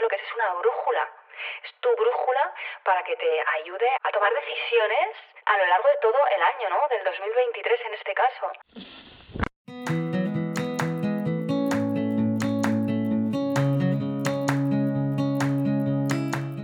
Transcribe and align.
lo 0.00 0.08
que 0.08 0.16
es 0.16 0.22
es 0.22 0.34
una 0.34 0.54
brújula. 0.54 1.08
Es 1.64 1.74
tu 1.80 1.94
brújula 1.96 2.54
para 2.84 3.02
que 3.02 3.16
te 3.16 3.44
ayude 3.60 3.88
a 4.02 4.10
tomar 4.10 4.32
decisiones 4.34 5.16
a 5.46 5.58
lo 5.58 5.66
largo 5.66 5.88
de 5.88 5.96
todo 6.00 6.26
el 6.28 6.42
año, 6.42 6.70
¿no? 6.70 6.88
Del 6.88 7.04
2023 7.04 7.80
en 7.86 7.94
este 7.94 8.14
caso. 8.14 8.52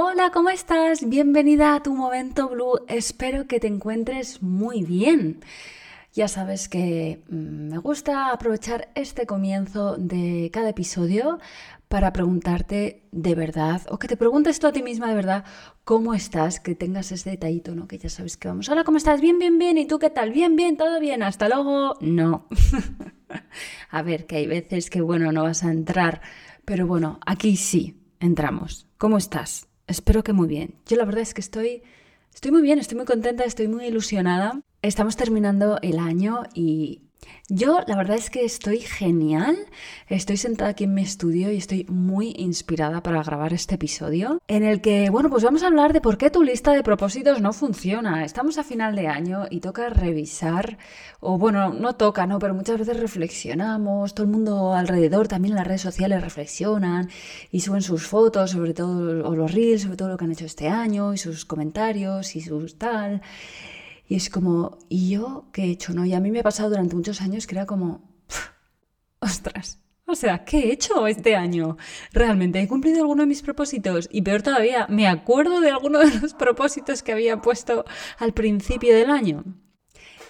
Hola, 0.00 0.30
¿cómo 0.30 0.48
estás? 0.48 1.08
Bienvenida 1.08 1.74
a 1.74 1.82
tu 1.82 1.92
momento 1.92 2.48
blue. 2.48 2.84
Espero 2.86 3.48
que 3.48 3.58
te 3.58 3.66
encuentres 3.66 4.44
muy 4.44 4.84
bien. 4.84 5.40
Ya 6.14 6.28
sabes 6.28 6.68
que 6.68 7.24
mm, 7.28 7.70
me 7.70 7.78
gusta 7.78 8.30
aprovechar 8.30 8.90
este 8.94 9.26
comienzo 9.26 9.96
de 9.96 10.50
cada 10.52 10.68
episodio 10.68 11.40
para 11.88 12.12
preguntarte 12.12 13.08
de 13.10 13.34
verdad, 13.34 13.82
o 13.90 13.98
que 13.98 14.06
te 14.06 14.16
preguntes 14.16 14.60
tú 14.60 14.68
a 14.68 14.72
ti 14.72 14.84
misma 14.84 15.08
de 15.08 15.16
verdad, 15.16 15.44
cómo 15.82 16.14
estás, 16.14 16.60
que 16.60 16.76
tengas 16.76 17.10
ese 17.10 17.30
detallito, 17.30 17.74
¿no? 17.74 17.88
Que 17.88 17.98
ya 17.98 18.08
sabes 18.08 18.36
que 18.36 18.46
vamos, 18.46 18.68
hola, 18.68 18.84
¿cómo 18.84 18.98
estás? 18.98 19.20
Bien, 19.20 19.40
bien, 19.40 19.58
bien, 19.58 19.78
¿y 19.78 19.86
tú 19.88 19.98
qué 19.98 20.10
tal? 20.10 20.30
Bien, 20.30 20.54
bien, 20.54 20.76
todo 20.76 21.00
bien, 21.00 21.24
hasta 21.24 21.48
luego. 21.48 21.96
No. 22.00 22.46
a 23.90 24.02
ver, 24.02 24.26
que 24.26 24.36
hay 24.36 24.46
veces 24.46 24.90
que, 24.90 25.00
bueno, 25.00 25.32
no 25.32 25.42
vas 25.42 25.64
a 25.64 25.72
entrar, 25.72 26.20
pero 26.64 26.86
bueno, 26.86 27.18
aquí 27.26 27.56
sí, 27.56 28.00
entramos. 28.20 28.86
¿Cómo 28.96 29.18
estás? 29.18 29.67
Espero 29.88 30.22
que 30.22 30.32
muy 30.32 30.46
bien. 30.46 30.74
Yo 30.86 30.96
la 30.96 31.04
verdad 31.04 31.22
es 31.22 31.34
que 31.34 31.40
estoy, 31.40 31.82
estoy 32.32 32.52
muy 32.52 32.62
bien, 32.62 32.78
estoy 32.78 32.96
muy 32.96 33.06
contenta, 33.06 33.44
estoy 33.44 33.68
muy 33.68 33.86
ilusionada. 33.86 34.60
Estamos 34.82 35.16
terminando 35.16 35.78
el 35.82 35.98
año 35.98 36.42
y 36.54 37.07
yo 37.50 37.80
la 37.86 37.96
verdad 37.96 38.16
es 38.16 38.28
que 38.28 38.44
estoy 38.44 38.80
genial. 38.80 39.56
Estoy 40.08 40.36
sentada 40.36 40.70
aquí 40.70 40.84
en 40.84 40.92
mi 40.92 41.02
estudio 41.02 41.50
y 41.50 41.56
estoy 41.56 41.86
muy 41.88 42.34
inspirada 42.36 43.02
para 43.02 43.22
grabar 43.22 43.54
este 43.54 43.76
episodio 43.76 44.38
en 44.48 44.64
el 44.64 44.82
que, 44.82 45.08
bueno, 45.08 45.30
pues 45.30 45.44
vamos 45.44 45.62
a 45.62 45.68
hablar 45.68 45.94
de 45.94 46.02
por 46.02 46.18
qué 46.18 46.28
tu 46.30 46.42
lista 46.42 46.72
de 46.72 46.82
propósitos 46.82 47.40
no 47.40 47.54
funciona. 47.54 48.24
Estamos 48.24 48.58
a 48.58 48.64
final 48.64 48.94
de 48.96 49.08
año 49.08 49.46
y 49.48 49.60
toca 49.60 49.88
revisar, 49.88 50.76
o 51.20 51.38
bueno, 51.38 51.72
no 51.72 51.94
toca, 51.96 52.26
¿no? 52.26 52.38
Pero 52.38 52.54
muchas 52.54 52.78
veces 52.78 53.00
reflexionamos, 53.00 54.14
todo 54.14 54.26
el 54.26 54.32
mundo 54.32 54.74
alrededor, 54.74 55.26
también 55.26 55.54
las 55.54 55.66
redes 55.66 55.82
sociales 55.82 56.20
reflexionan 56.20 57.08
y 57.50 57.60
suben 57.60 57.80
sus 57.80 58.06
fotos, 58.06 58.50
sobre 58.50 58.74
todo, 58.74 59.26
o 59.26 59.34
los 59.34 59.52
reels, 59.54 59.82
sobre 59.82 59.96
todo 59.96 60.08
lo 60.08 60.18
que 60.18 60.26
han 60.26 60.32
hecho 60.32 60.44
este 60.44 60.68
año 60.68 61.14
y 61.14 61.18
sus 61.18 61.46
comentarios 61.46 62.36
y 62.36 62.42
sus 62.42 62.76
tal. 62.76 63.22
Y 64.08 64.16
es 64.16 64.30
como, 64.30 64.78
¿y 64.88 65.10
yo 65.10 65.46
qué 65.52 65.64
he 65.64 65.70
hecho? 65.70 65.92
¿no? 65.92 66.04
Y 66.06 66.14
a 66.14 66.20
mí 66.20 66.30
me 66.30 66.40
ha 66.40 66.42
pasado 66.42 66.70
durante 66.70 66.96
muchos 66.96 67.20
años 67.20 67.46
que 67.46 67.54
era 67.54 67.66
como, 67.66 68.10
ostras, 69.20 69.78
o 70.06 70.14
sea, 70.14 70.44
¿qué 70.46 70.60
he 70.60 70.72
hecho 70.72 71.06
este 71.06 71.36
año? 71.36 71.76
¿Realmente 72.12 72.60
he 72.60 72.66
cumplido 72.66 73.02
alguno 73.02 73.22
de 73.22 73.26
mis 73.26 73.42
propósitos? 73.42 74.08
Y 74.10 74.22
peor 74.22 74.40
todavía, 74.42 74.86
me 74.88 75.06
acuerdo 75.06 75.60
de 75.60 75.70
alguno 75.70 75.98
de 75.98 76.18
los 76.20 76.32
propósitos 76.32 77.02
que 77.02 77.12
había 77.12 77.42
puesto 77.42 77.84
al 78.18 78.32
principio 78.32 78.94
del 78.94 79.10
año. 79.10 79.44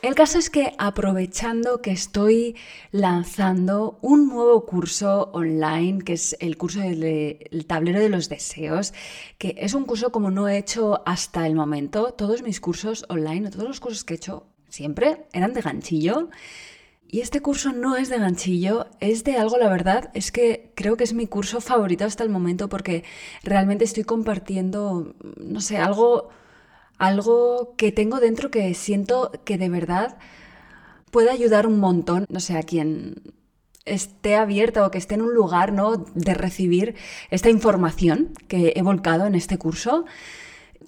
El 0.01 0.15
caso 0.15 0.39
es 0.39 0.49
que 0.49 0.75
aprovechando 0.79 1.83
que 1.83 1.91
estoy 1.91 2.55
lanzando 2.93 3.99
un 4.01 4.29
nuevo 4.29 4.65
curso 4.65 5.29
online, 5.33 6.05
que 6.05 6.13
es 6.13 6.37
el 6.39 6.57
curso 6.57 6.79
del 6.79 7.67
tablero 7.67 7.99
de 7.99 8.09
los 8.09 8.29
deseos, 8.29 8.95
que 9.39 9.57
es 9.59 9.75
un 9.75 9.87
curso 9.87 10.13
como 10.13 10.31
no 10.31 10.49
he 10.49 10.57
hecho 10.57 11.03
hasta 11.05 11.49
el 11.49 11.57
momento. 11.57 12.13
Todos 12.13 12.43
mis 12.43 12.61
cursos 12.61 13.07
online, 13.09 13.51
todos 13.51 13.67
los 13.67 13.81
cursos 13.81 14.05
que 14.05 14.15
he 14.15 14.17
hecho 14.19 14.47
siempre 14.69 15.27
eran 15.33 15.53
de 15.53 15.63
ganchillo. 15.63 16.31
Y 17.09 17.21
este 17.21 17.41
curso 17.41 17.73
no 17.73 17.97
es 17.97 18.09
de 18.09 18.21
ganchillo, 18.21 18.87
es 19.01 19.25
de 19.25 19.37
algo, 19.37 19.59
la 19.59 19.69
verdad, 19.69 20.11
es 20.15 20.31
que 20.31 20.71
creo 20.77 20.97
que 20.97 21.05
es 21.05 21.13
mi 21.13 21.27
curso 21.27 21.61
favorito 21.61 22.05
hasta 22.05 22.23
el 22.23 22.31
momento 22.31 22.69
porque 22.69 23.03
realmente 23.43 23.85
estoy 23.85 24.05
compartiendo, 24.05 25.15
no 25.39 25.61
sé, 25.61 25.79
algo 25.79 26.29
algo 26.99 27.75
que 27.77 27.93
tengo 27.93 28.21
dentro 28.21 28.51
que 28.51 28.75
siento 28.75 29.33
que 29.45 29.59
de 29.59 29.69
verdad 29.69 30.19
puede 31.11 31.31
ayudar 31.31 31.67
un 31.67 31.79
montón, 31.79 32.27
no 32.29 32.41
sé, 32.41 32.57
a 32.57 32.63
quien 32.63 33.35
esté 33.85 34.37
abierta 34.37 34.87
o 34.87 34.91
que 34.91 34.99
esté 34.99 35.15
en 35.15 35.23
un 35.23 35.35
lugar 35.35 35.73
¿no? 35.73 35.97
de 35.97 36.35
recibir 36.35 36.95
esta 37.31 37.51
información 37.51 38.33
que 38.47 38.75
he 38.77 38.83
volcado 38.83 39.27
en 39.27 39.35
este 39.35 39.59
curso. 39.59 40.05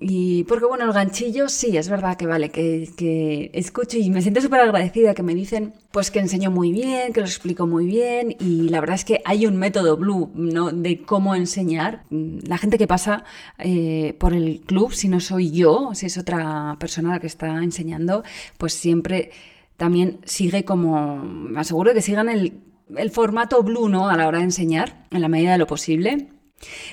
Y 0.02 0.44
porque 0.44 0.64
bueno, 0.64 0.86
el 0.86 0.94
ganchillo 0.94 1.50
sí, 1.50 1.76
es 1.76 1.90
verdad 1.90 2.16
que 2.16 2.26
vale, 2.26 2.48
que, 2.48 3.50
escucho 3.52 3.98
y 3.98 4.08
me 4.08 4.22
siento 4.22 4.40
súper 4.40 4.60
agradecida 4.60 5.12
que 5.12 5.22
me 5.22 5.34
dicen 5.34 5.74
pues 5.90 6.10
que 6.10 6.20
enseño 6.20 6.50
muy 6.50 6.72
bien, 6.72 7.12
que 7.12 7.20
lo 7.20 7.26
explico 7.26 7.66
muy 7.66 7.84
bien 7.84 8.34
y 8.40 8.70
la 8.70 8.80
verdad 8.80 8.94
es 8.94 9.04
que 9.04 9.20
hay 9.26 9.46
un 9.46 9.58
método 9.58 9.98
Blue 9.98 10.30
¿no? 10.34 10.70
de 10.70 11.02
cómo 11.02 11.34
enseñar. 11.34 12.04
La 12.08 12.56
gente 12.56 12.78
que 12.78 12.86
pasa 12.86 13.24
eh, 13.58 14.16
por 14.18 14.32
el 14.32 14.62
club, 14.62 14.94
si 14.94 15.08
no 15.08 15.20
soy 15.20 15.50
yo, 15.50 15.90
si 15.92 16.06
es 16.06 16.16
otra 16.16 16.76
persona 16.80 17.10
la 17.10 17.20
que 17.20 17.26
está 17.26 17.62
enseñando, 17.62 18.24
pues 18.56 18.72
siempre 18.72 19.32
también 19.76 20.20
sigue 20.24 20.64
como, 20.64 21.18
me 21.18 21.60
aseguro 21.60 21.92
que 21.92 22.00
sigan 22.00 22.30
el, 22.30 22.54
el 22.96 23.10
formato 23.10 23.62
Blue 23.62 23.90
¿no? 23.90 24.08
a 24.08 24.16
la 24.16 24.28
hora 24.28 24.38
de 24.38 24.44
enseñar 24.44 25.06
en 25.10 25.20
la 25.20 25.28
medida 25.28 25.52
de 25.52 25.58
lo 25.58 25.66
posible. 25.66 26.39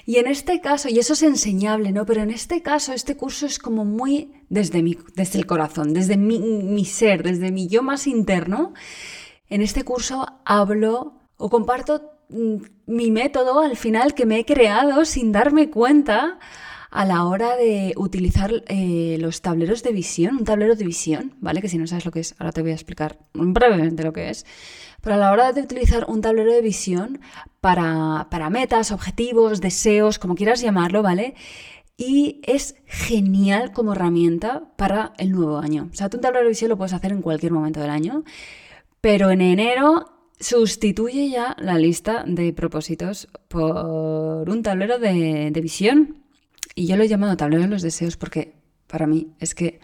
Y 0.05 0.17
en 0.17 0.27
este 0.27 0.61
caso, 0.61 0.89
y 0.89 0.99
eso 0.99 1.13
es 1.13 1.23
enseñable, 1.23 1.91
¿no? 1.91 2.05
Pero 2.05 2.21
en 2.21 2.31
este 2.31 2.61
caso, 2.61 2.93
este 2.93 3.17
curso 3.17 3.45
es 3.45 3.59
como 3.59 3.85
muy 3.85 4.31
desde, 4.49 4.81
mi, 4.81 4.97
desde 5.15 5.39
el 5.39 5.45
corazón, 5.45 5.93
desde 5.93 6.17
mi, 6.17 6.85
ser, 6.85 7.23
desde 7.23 7.51
mi 7.51 7.67
yo 7.67 7.83
más 7.83 8.07
interno. 8.07 8.73
En 9.49 9.61
este 9.61 9.83
curso 9.83 10.25
hablo 10.45 11.21
o 11.37 11.49
comparto 11.49 12.11
mm, 12.29 12.55
mi 12.87 13.11
método 13.11 13.59
al 13.61 13.77
final 13.77 14.13
que 14.13 14.25
me 14.25 14.39
he 14.39 14.45
creado 14.45 15.05
sin 15.05 15.31
darme 15.31 15.69
cuenta 15.69 16.39
a 16.89 17.05
la 17.05 17.25
hora 17.25 17.57
de 17.57 17.93
utilizar 17.97 18.63
eh, 18.67 19.17
los 19.19 19.41
tableros 19.41 19.83
de 19.83 19.91
visión, 19.91 20.37
un 20.37 20.45
tablero 20.45 20.75
de 20.75 20.85
visión, 20.85 21.35
¿vale? 21.39 21.61
Que 21.61 21.69
si 21.69 21.77
no 21.77 21.85
sabes 21.85 22.05
lo 22.05 22.11
que 22.11 22.21
es, 22.21 22.35
ahora 22.39 22.53
te 22.53 22.61
voy 22.61 22.71
a 22.71 22.75
explicar 22.75 23.19
brevemente 23.33 24.03
lo 24.03 24.13
que 24.13 24.29
es. 24.29 24.45
Pero 25.07 25.15
a 25.15 25.19
la 25.19 25.31
hora 25.31 25.53
de 25.53 25.61
utilizar 25.61 26.03
un 26.09 26.19
tablero 26.19 26.51
de 26.51 26.59
visión 26.59 27.21
para, 27.61 28.49
metas, 28.49 28.91
objetivos, 28.91 29.61
deseos, 29.61 30.19
como 30.19 30.35
quieras 30.35 30.59
llamarlo, 30.59 31.01
¿vale? 31.01 31.33
y 31.95 32.41
es 32.43 32.75
genial 32.85 33.71
como 33.71 33.93
herramienta 33.93 34.73
para 34.75 35.13
el 35.17 35.31
nuevo 35.31 35.59
año. 35.59 35.87
O 35.93 35.95
sea, 35.95 36.09
tú 36.09 36.17
un 36.17 36.23
tablero 36.23 36.43
de 36.43 36.49
visión 36.49 36.67
lo 36.67 36.75
puedes 36.75 36.91
hacer 36.91 37.13
en 37.13 37.21
cualquier 37.21 37.53
momento 37.53 37.79
del 37.79 37.89
año, 37.89 38.25
pero 38.99 39.31
en 39.31 39.39
enero 39.39 40.11
sustituye 40.41 41.29
ya 41.29 41.55
la 41.57 41.77
lista 41.77 42.25
de 42.27 42.51
propósitos 42.51 43.29
por 43.47 44.49
un 44.49 44.61
tablero 44.61 44.99
de, 44.99 45.51
de 45.51 45.61
visión. 45.61 46.17
Y 46.75 46.85
yo 46.85 46.97
lo 46.97 47.03
he 47.03 47.07
llamado 47.07 47.37
tablero 47.37 47.63
de 47.63 47.69
los 47.69 47.81
deseos 47.81 48.17
porque 48.17 48.55
para 48.87 49.07
mí 49.07 49.29
es 49.39 49.55
que 49.55 49.79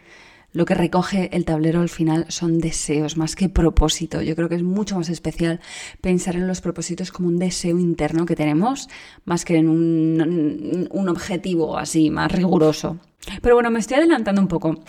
lo 0.53 0.65
que 0.65 0.75
recoge 0.75 1.35
el 1.35 1.45
tablero 1.45 1.81
al 1.81 1.89
final 1.89 2.25
son 2.29 2.59
deseos 2.59 3.17
más 3.17 3.35
que 3.35 3.49
propósito. 3.49 4.21
Yo 4.21 4.35
creo 4.35 4.49
que 4.49 4.55
es 4.55 4.63
mucho 4.63 4.95
más 4.95 5.09
especial 5.09 5.59
pensar 5.99 6.35
en 6.35 6.47
los 6.47 6.61
propósitos 6.61 7.11
como 7.11 7.27
un 7.27 7.39
deseo 7.39 7.79
interno 7.79 8.25
que 8.25 8.35
tenemos, 8.35 8.87
más 9.25 9.45
que 9.45 9.57
en 9.57 9.67
un, 9.67 11.07
objetivo 11.09 11.77
así 11.77 12.09
más 12.09 12.31
riguroso. 12.31 12.99
Pero 13.41 13.55
bueno, 13.55 13.71
me 13.71 13.79
estoy 13.79 13.97
adelantando 13.97 14.41
un 14.41 14.47
poco 14.47 14.79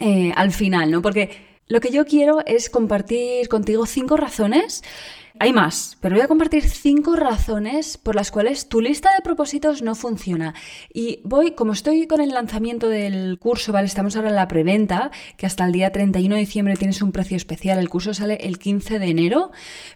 eh, 0.00 0.32
al 0.34 0.50
final, 0.52 0.90
¿no? 0.90 1.02
Porque 1.02 1.30
lo 1.68 1.80
que 1.80 1.90
yo 1.90 2.04
quiero 2.04 2.44
es 2.44 2.70
compartir 2.70 3.48
contigo 3.48 3.86
cinco 3.86 4.16
razones 4.16 4.82
hay 5.42 5.52
más, 5.52 5.98
pero 6.00 6.14
voy 6.14 6.22
a 6.22 6.28
compartir 6.28 6.62
cinco 6.62 7.16
razones 7.16 7.98
por 7.98 8.14
las 8.14 8.30
cuales 8.30 8.68
tu 8.68 8.80
lista 8.80 9.12
de 9.12 9.22
propósitos 9.22 9.82
no 9.82 9.96
funciona. 9.96 10.54
Y 10.94 11.18
voy, 11.24 11.50
como 11.50 11.72
estoy 11.72 12.06
con 12.06 12.20
el 12.20 12.28
lanzamiento 12.28 12.88
del 12.88 13.40
curso, 13.40 13.72
¿vale? 13.72 13.88
Estamos 13.88 14.14
ahora 14.14 14.28
en 14.28 14.36
la 14.36 14.46
preventa, 14.46 15.10
que 15.36 15.46
hasta 15.46 15.64
el 15.64 15.72
día 15.72 15.90
31 15.90 16.36
de 16.36 16.40
diciembre 16.42 16.76
tienes 16.76 17.02
un 17.02 17.10
precio 17.10 17.36
especial. 17.36 17.80
El 17.80 17.88
curso 17.88 18.14
sale 18.14 18.36
el 18.42 18.60
15 18.60 19.00
de 19.00 19.06
enero, 19.06 19.50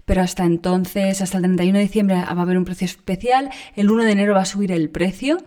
pero 0.05 0.21
hasta 0.21 0.43
entonces, 0.43 1.23
hasta 1.23 1.37
el 1.37 1.45
31 1.45 1.79
de 1.79 1.85
diciembre 1.85 2.17
va 2.17 2.23
a 2.23 2.43
haber 2.43 2.59
un 2.59 2.65
precio 2.65 2.87
especial. 2.87 3.51
El 3.77 3.89
1 3.89 4.03
de 4.03 4.11
enero 4.11 4.35
va 4.35 4.41
a 4.41 4.47
subir 4.47 4.73
el 4.73 4.91
precio 4.91 5.39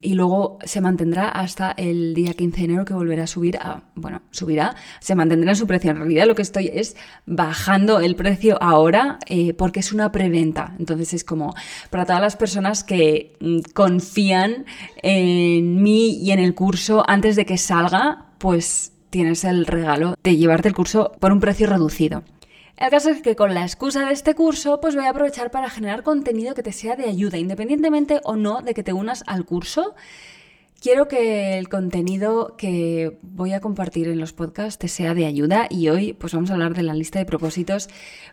y 0.00 0.14
luego 0.14 0.58
se 0.64 0.80
mantendrá 0.80 1.28
hasta 1.28 1.72
el 1.72 2.14
día 2.14 2.32
15 2.32 2.56
de 2.56 2.64
enero 2.64 2.84
que 2.84 2.94
volverá 2.94 3.24
a 3.24 3.26
subir 3.26 3.56
a, 3.56 3.82
bueno, 3.96 4.22
subirá, 4.30 4.76
se 5.00 5.16
mantendrá 5.16 5.50
en 5.50 5.56
su 5.56 5.66
precio. 5.66 5.90
En 5.90 5.96
realidad 5.96 6.26
lo 6.26 6.36
que 6.36 6.42
estoy 6.42 6.70
es 6.72 6.96
bajando 7.26 7.98
el 7.98 8.14
precio 8.14 8.62
ahora 8.62 9.18
eh, 9.26 9.54
porque 9.54 9.80
es 9.80 9.92
una 9.92 10.12
preventa. 10.12 10.74
Entonces 10.78 11.14
es 11.14 11.24
como 11.24 11.54
para 11.90 12.04
todas 12.04 12.22
las 12.22 12.36
personas 12.36 12.84
que 12.84 13.36
mm, 13.40 13.72
confían 13.74 14.66
en 15.02 15.82
mí 15.82 16.18
y 16.22 16.30
en 16.30 16.38
el 16.38 16.54
curso 16.54 17.02
antes 17.08 17.34
de 17.34 17.44
que 17.44 17.58
salga, 17.58 18.26
pues 18.38 18.92
tienes 19.10 19.42
el 19.42 19.66
regalo 19.66 20.14
de 20.22 20.36
llevarte 20.36 20.68
el 20.68 20.74
curso 20.74 21.12
por 21.18 21.32
un 21.32 21.40
precio 21.40 21.66
reducido. 21.66 22.22
El 22.78 22.90
caso 22.90 23.10
es 23.10 23.22
que 23.22 23.34
con 23.34 23.54
la 23.54 23.62
excusa 23.62 24.06
de 24.06 24.12
este 24.12 24.36
curso, 24.36 24.80
pues 24.80 24.94
voy 24.94 25.04
a 25.04 25.10
aprovechar 25.10 25.50
para 25.50 25.68
generar 25.68 26.04
contenido 26.04 26.54
que 26.54 26.62
te 26.62 26.72
sea 26.72 26.94
de 26.94 27.06
ayuda, 27.06 27.36
independientemente 27.36 28.20
o 28.22 28.36
no 28.36 28.62
de 28.62 28.72
que 28.72 28.84
te 28.84 28.92
unas 28.92 29.24
al 29.26 29.44
curso. 29.44 29.96
Quiero 30.80 31.08
que 31.08 31.58
el 31.58 31.68
contenido 31.68 32.54
que 32.56 33.18
voy 33.22 33.52
a 33.52 33.58
compartir 33.60 34.06
en 34.06 34.20
los 34.20 34.32
podcasts 34.32 34.78
te 34.78 34.86
sea 34.86 35.12
de 35.12 35.26
ayuda 35.26 35.66
y 35.68 35.88
hoy 35.88 36.12
pues 36.12 36.34
vamos 36.34 36.50
a 36.50 36.52
hablar 36.52 36.74
de 36.74 36.84
la 36.84 36.94
lista 36.94 37.18
de 37.18 37.24
propósitos 37.24 37.88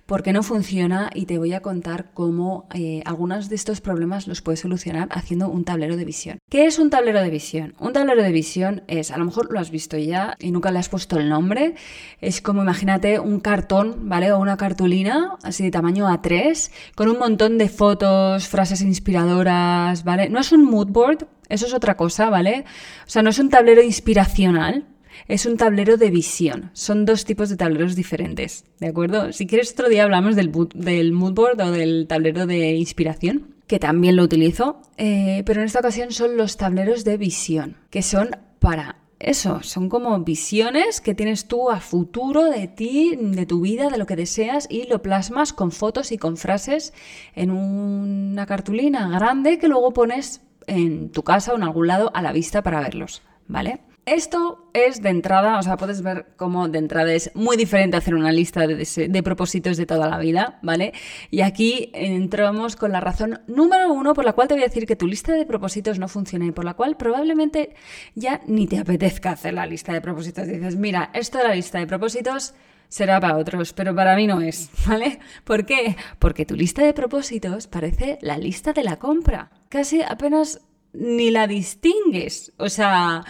porque 0.06 0.31
no 0.31 0.44
funciona 0.44 1.09
y 1.15 1.25
te 1.25 1.39
voy 1.39 1.53
a 1.53 1.62
contar 1.62 2.12
cómo 2.13 2.68
eh, 2.75 3.01
algunos 3.06 3.50
de 3.50 3.56
estos 3.56 3.81
problemas 3.81 4.27
los 4.27 4.44
puedes 4.44 4.59
solucionar 4.59 5.07
haciendo 5.09 5.50
un 5.50 5.63
tablero 5.63 5.97
de 5.97 6.06
visión. 6.06 6.38
¿Qué 6.47 6.68
es 6.68 6.77
un 6.77 6.92
tablero 6.92 7.19
de 7.19 7.31
visión? 7.31 7.74
Un 7.80 7.94
tablero 7.94 8.21
de 8.21 8.31
visión 8.31 8.83
es, 8.88 9.09
a 9.09 9.18
lo 9.18 9.25
mejor 9.25 9.51
lo 9.51 9.59
has 9.59 9.71
visto 9.71 9.98
ya 9.98 10.36
y 10.39 10.51
nunca 10.51 10.69
le 10.69 10.77
has 10.77 10.89
puesto 10.89 11.18
el 11.18 11.30
nombre, 11.30 11.74
es 12.21 12.41
como 12.41 12.62
imagínate 12.62 13.19
un 13.19 13.39
cartón, 13.39 14.07
¿vale? 14.07 14.31
O 14.31 14.38
una 14.38 14.56
cartulina 14.56 15.36
así 15.41 15.63
de 15.63 15.71
tamaño 15.71 16.07
A3 16.07 16.71
con 16.94 17.09
un 17.09 17.18
montón 17.18 17.57
de 17.57 17.69
fotos, 17.69 18.48
frases 18.48 18.81
inspiradoras, 18.81 20.03
¿vale? 20.03 20.30
No 20.30 20.39
es 20.39 20.51
un 20.51 20.63
mood 20.63 20.89
board, 20.89 21.25
eso 21.50 21.65
es 21.65 21.74
otra 21.74 21.97
cosa, 21.97 22.30
¿vale? 22.30 22.65
O 23.06 23.09
sea, 23.09 23.21
no 23.21 23.30
es 23.30 23.39
un 23.39 23.50
tablero 23.50 23.81
inspiracional, 23.81 24.86
es 25.27 25.45
un 25.45 25.57
tablero 25.57 25.97
de 25.97 26.09
visión. 26.09 26.71
Son 26.74 27.06
dos 27.06 27.25
tipos 27.25 27.50
de 27.50 27.57
tableros 27.57 27.95
diferentes, 27.95 28.65
¿de 28.80 28.88
acuerdo? 28.88 29.31
Si 29.33 29.47
quieres 29.47 29.71
otro 29.71 29.89
día 29.89 30.03
hablamos 30.03 30.36
del, 30.36 30.51
del 30.74 31.12
mood 31.13 31.33
board 31.33 31.62
o 31.62 31.71
del 31.71 32.07
tablero 32.07 32.45
de 32.45 32.74
inspiración, 32.74 33.56
que 33.68 33.80
también 33.80 34.15
lo 34.15 34.24
utilizo, 34.24 34.81
eh, 34.97 35.44
pero 35.45 35.62
en 35.62 35.68
esta 35.68 35.80
ocasión 35.80 36.12
son 36.12 36.38
los 36.38 36.57
tableros 36.57 37.03
de 37.03 37.18
visión, 37.18 37.77
que 37.89 38.01
son 38.01 38.31
para 38.59 38.98
eso, 39.19 39.63
son 39.63 39.89
como 39.89 40.19
visiones 40.19 41.01
que 41.01 41.15
tienes 41.15 41.48
tú 41.48 41.71
a 41.71 41.80
futuro 41.80 42.45
de 42.45 42.68
ti, 42.68 43.18
de 43.19 43.45
tu 43.45 43.62
vida, 43.62 43.89
de 43.89 43.98
lo 43.98 44.06
que 44.06 44.15
deseas 44.15 44.68
y 44.69 44.88
lo 44.88 45.01
plasmas 45.01 45.53
con 45.53 45.71
fotos 45.71 46.12
y 46.12 46.18
con 46.18 46.38
frases 46.38 46.94
en 47.33 47.50
una 47.50 48.45
cartulina 48.45 49.09
grande 49.09 49.57
que 49.57 49.68
luego 49.68 49.94
pones 49.94 50.41
en 50.67 51.12
tu 51.12 51.23
casa 51.23 51.53
o 51.53 51.56
en 51.56 51.63
algún 51.63 51.88
lado 51.88 52.12
a 52.13 52.21
la 52.21 52.31
vista 52.31 52.62
para 52.62 52.79
verlos, 52.79 53.21
¿vale? 53.47 53.81
Esto 54.06 54.69
es 54.73 55.01
de 55.01 55.09
entrada, 55.09 55.57
o 55.57 55.63
sea, 55.63 55.77
puedes 55.77 56.03
ver 56.03 56.27
cómo 56.35 56.67
de 56.67 56.77
entrada 56.77 57.12
es 57.12 57.31
muy 57.33 57.57
diferente 57.57 57.97
hacer 57.97 58.13
una 58.13 58.31
lista 58.31 58.67
de, 58.67 59.23
propósitos 59.23 59.77
de 59.77 59.88
toda 59.88 60.07
la 60.07 60.19
vida, 60.19 60.59
¿vale? 60.62 60.94
Y 61.31 61.41
aquí 61.41 61.89
entramos 61.91 62.75
con 62.75 62.91
la 62.91 63.00
razón 63.00 63.41
número 63.47 63.91
uno 63.91 64.13
por 64.13 64.23
la 64.23 64.33
cual 64.33 64.47
te 64.47 64.53
voy 64.53 64.62
a 64.62 64.67
decir 64.67 64.85
que 64.85 64.95
tu 64.95 65.07
lista 65.07 65.33
de 65.33 65.47
propósitos 65.47 65.97
no 65.97 66.07
funciona 66.07 66.45
y 66.45 66.51
por 66.51 66.65
la 66.65 66.75
cual 66.75 66.97
probablemente 66.97 67.73
ya 68.13 68.41
ni 68.45 68.67
te 68.67 68.77
apetezca 68.77 69.31
hacer 69.31 69.56
la 69.56 69.65
lista 69.65 69.91
de 69.91 70.01
propósitos. 70.01 70.45
Dices, 70.45 70.75
mira, 70.75 71.09
esto 71.15 71.39
de 71.39 71.45
la 71.45 71.56
lista 71.56 71.79
de 71.79 71.88
propósitos 71.88 72.53
será 72.89 73.19
para 73.19 73.37
otros, 73.37 73.73
pero 73.73 73.95
para 73.95 74.15
mí 74.15 74.27
no 74.27 74.41
es, 74.41 74.69
¿vale? 74.87 75.19
¿Por 75.43 75.65
qué? 75.65 75.95
Porque 76.19 76.45
tu 76.45 76.55
lista 76.55 76.83
de 76.83 76.93
propósitos 76.93 77.67
parece 77.67 78.17
la 78.21 78.37
lista 78.37 78.73
de 78.73 78.83
la 78.83 78.97
compra. 78.97 79.51
Casi 79.69 80.01
apenas 80.01 80.61
ni 80.93 81.31
la 81.31 81.47
distingues. 81.47 82.53
O 82.57 82.69
sea, 82.69 83.23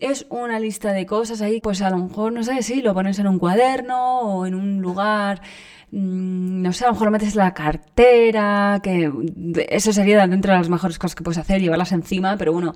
es 0.00 0.26
una 0.30 0.58
lista 0.58 0.92
de 0.92 1.06
cosas 1.06 1.42
ahí, 1.42 1.60
pues 1.60 1.82
a 1.82 1.90
lo 1.90 1.98
mejor, 1.98 2.32
no 2.32 2.42
sé, 2.42 2.62
si 2.62 2.82
lo 2.82 2.94
pones 2.94 3.18
en 3.18 3.26
un 3.26 3.38
cuaderno 3.38 4.20
o 4.20 4.46
en 4.46 4.54
un 4.54 4.80
lugar, 4.80 5.42
mm, 5.90 6.62
no 6.62 6.72
sé, 6.72 6.84
a 6.84 6.88
lo 6.88 6.94
mejor 6.94 7.10
metes 7.10 7.34
la 7.34 7.52
cartera, 7.52 8.80
que 8.82 9.12
eso 9.68 9.92
sería 9.92 10.26
dentro 10.26 10.52
de 10.52 10.58
las 10.58 10.70
mejores 10.70 10.98
cosas 10.98 11.14
que 11.14 11.22
puedes 11.22 11.38
hacer, 11.38 11.60
llevarlas 11.60 11.92
encima, 11.92 12.36
pero 12.36 12.52
bueno, 12.52 12.72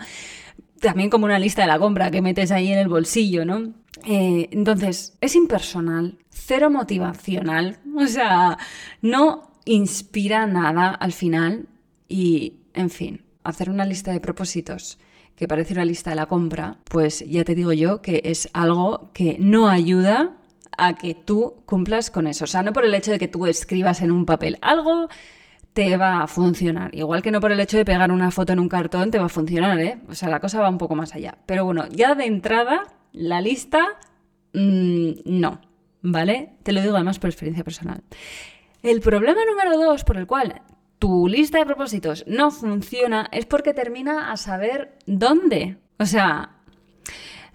también 0.81 1.11
como 1.11 1.25
una 1.25 1.39
lista 1.39 1.63
de 1.63 1.69
la 1.69 1.79
compra 1.79 2.11
que 2.11 2.23
metes 2.23 2.51
ahí 2.51 2.71
en 2.71 2.79
el 2.79 2.89
bolsillo, 2.89 3.45
¿no? 3.45 3.73
Eh, 4.05 4.49
entonces, 4.53 5.17
es 5.21 5.35
impersonal, 5.35 6.19
cero 6.47 6.71
motivacional, 6.71 7.79
o 7.97 8.07
sea, 8.07 8.59
no 9.03 9.51
inspira 9.65 10.47
nada 10.47 10.91
al 10.91 11.13
final 11.13 11.67
y, 12.09 12.61
en 12.75 12.91
fin, 12.91 13.25
hacer 13.43 13.71
una 13.71 13.85
lista 13.85 14.13
de 14.13 14.21
propósitos 14.21 14.99
que 15.37 15.49
parece 15.49 15.75
una 15.75 15.85
lista 15.85 16.11
de 16.11 16.17
la 16.17 16.27
compra, 16.27 16.79
pues 16.85 17.25
ya 17.27 17.45
te 17.45 17.55
digo 17.55 17.73
yo 17.73 18.03
que 18.03 18.23
es 18.25 18.49
algo 18.53 19.11
que 19.13 19.37
no 19.41 19.69
ayuda 19.69 20.37
a 20.77 20.95
que 20.95 21.15
tú 21.15 21.57
cumplas 21.67 22.11
con 22.11 22.27
eso. 22.27 22.45
O 22.45 22.47
sea, 22.47 22.63
no 22.63 22.73
por 22.73 22.85
el 22.85 22.95
hecho 22.95 23.11
de 23.11 23.19
que 23.19 23.29
tú 23.29 23.47
escribas 23.47 24.01
en 24.01 24.13
un 24.13 24.27
papel 24.27 24.59
algo 24.61 25.09
te 25.73 25.97
va 25.97 26.23
a 26.23 26.27
funcionar. 26.29 26.95
Igual 26.95 27.23
que 27.23 27.33
no 27.33 27.41
por 27.41 27.51
el 27.51 27.61
hecho 27.61 27.77
de 27.77 27.85
pegar 27.85 28.13
una 28.13 28.31
foto 28.31 28.53
en 28.53 28.61
un 28.61 28.69
cartón 28.69 29.11
te 29.11 29.19
va 29.19 29.27
a 29.27 29.29
funcionar, 29.29 29.79
¿eh? 29.81 29.99
O 30.09 30.15
sea, 30.15 30.29
la 30.29 30.41
cosa 30.41 30.61
va 30.61 30.69
un 30.69 30.79
poco 30.79 30.95
más 30.95 31.15
allá. 31.15 31.37
Pero 31.47 31.65
bueno, 31.65 31.87
ya 31.91 32.15
de 32.15 32.27
entrada, 32.27 32.85
la 33.13 33.41
lista, 33.41 33.85
mmm, 34.53 35.11
no, 35.25 35.61
¿vale? 36.05 36.53
Te 36.63 36.73
lo 36.73 36.83
digo 36.83 36.95
además 36.95 37.19
por 37.19 37.31
experiencia 37.31 37.65
personal. 37.65 38.03
El 38.83 39.01
problema 39.01 39.41
número 39.45 39.77
dos 39.79 40.05
por 40.05 40.19
el 40.19 40.27
cual 40.27 40.63
tu 40.99 41.27
lista 41.27 41.59
de 41.59 41.67
propósitos 41.67 42.25
no 42.29 42.51
funciona 42.51 43.29
es 43.33 43.47
porque 43.47 43.75
termina 43.75 44.31
a 44.31 44.37
saber 44.37 44.97
dónde. 45.07 45.79
O 45.99 46.05
sea, 46.05 46.54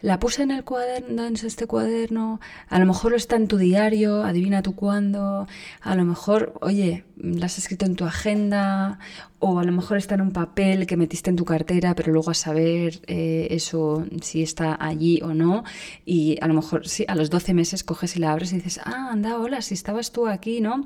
la 0.01 0.19
puse 0.19 0.43
en 0.43 0.51
el 0.51 0.63
cuaderno, 0.63 1.25
en 1.25 1.33
este 1.33 1.67
cuaderno, 1.67 2.39
a 2.69 2.79
lo 2.79 2.85
mejor 2.85 3.13
está 3.13 3.35
en 3.35 3.47
tu 3.47 3.57
diario, 3.57 4.23
adivina 4.23 4.61
tú 4.61 4.75
cuándo, 4.75 5.47
a 5.81 5.95
lo 5.95 6.05
mejor, 6.05 6.53
oye, 6.61 7.05
la 7.17 7.47
has 7.47 7.57
escrito 7.57 7.85
en 7.85 7.95
tu 7.95 8.05
agenda, 8.05 8.99
o 9.39 9.59
a 9.59 9.63
lo 9.63 9.71
mejor 9.71 9.97
está 9.97 10.15
en 10.15 10.21
un 10.21 10.31
papel 10.31 10.87
que 10.87 10.97
metiste 10.97 11.29
en 11.29 11.35
tu 11.35 11.45
cartera, 11.45 11.95
pero 11.95 12.13
luego 12.13 12.31
a 12.31 12.33
saber 12.33 13.01
eh, 13.07 13.47
eso, 13.51 14.05
si 14.21 14.41
está 14.41 14.77
allí 14.79 15.21
o 15.21 15.33
no, 15.33 15.63
y 16.05 16.37
a 16.41 16.47
lo 16.47 16.53
mejor, 16.53 16.87
sí, 16.87 17.05
a 17.07 17.15
los 17.15 17.29
12 17.29 17.53
meses 17.53 17.83
coges 17.83 18.15
y 18.15 18.19
la 18.19 18.31
abres 18.31 18.53
y 18.53 18.55
dices, 18.55 18.79
ah, 18.85 19.09
anda, 19.11 19.37
hola, 19.37 19.61
si 19.61 19.73
estabas 19.73 20.11
tú 20.11 20.27
aquí, 20.27 20.61
¿no? 20.61 20.83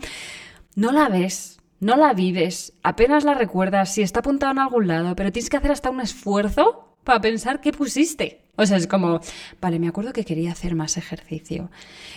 No 0.76 0.92
la 0.92 1.08
ves, 1.10 1.60
no 1.80 1.98
la 1.98 2.14
vives, 2.14 2.74
apenas 2.82 3.24
la 3.26 3.36
recuerdas, 3.36 3.94
si 3.94 4.02
está 4.02 4.22
apuntado 4.22 4.54
en 4.54 4.60
algún 4.60 4.88
lado, 4.88 5.16
pero 5.16 5.32
tienes 5.32 5.50
que 5.50 5.58
hacer 5.58 5.72
hasta 5.72 5.90
un 5.92 6.02
esfuerzo 6.02 6.98
para 7.04 7.22
pensar 7.22 7.62
qué 7.62 7.72
pusiste. 7.72 8.43
O 8.56 8.66
sea, 8.66 8.78
es 8.78 8.88
como, 8.88 9.20
vale, 9.60 9.80
me 9.80 9.88
acuerdo 9.88 10.14
que 10.14 10.26
quería 10.26 10.52
hacer 10.52 10.76
más 10.76 10.98
ejercicio, 10.98 11.72